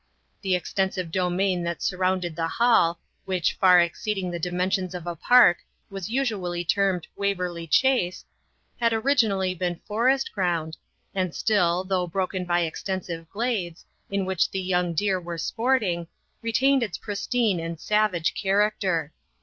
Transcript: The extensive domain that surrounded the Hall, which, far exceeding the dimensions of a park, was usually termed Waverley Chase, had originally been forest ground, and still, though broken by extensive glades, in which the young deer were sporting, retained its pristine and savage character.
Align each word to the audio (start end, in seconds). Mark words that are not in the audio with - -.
The 0.41 0.55
extensive 0.55 1.11
domain 1.11 1.61
that 1.61 1.83
surrounded 1.83 2.35
the 2.35 2.47
Hall, 2.47 2.99
which, 3.25 3.53
far 3.53 3.79
exceeding 3.79 4.31
the 4.31 4.39
dimensions 4.39 4.95
of 4.95 5.05
a 5.05 5.15
park, 5.15 5.59
was 5.91 6.09
usually 6.09 6.63
termed 6.65 7.05
Waverley 7.15 7.67
Chase, 7.67 8.25
had 8.79 8.93
originally 8.93 9.53
been 9.53 9.79
forest 9.85 10.31
ground, 10.33 10.75
and 11.13 11.35
still, 11.35 11.83
though 11.83 12.07
broken 12.07 12.45
by 12.45 12.61
extensive 12.61 13.29
glades, 13.29 13.85
in 14.09 14.25
which 14.25 14.49
the 14.49 14.59
young 14.61 14.95
deer 14.95 15.21
were 15.21 15.37
sporting, 15.37 16.07
retained 16.41 16.81
its 16.81 16.97
pristine 16.97 17.59
and 17.59 17.79
savage 17.79 18.33
character. 18.33 19.13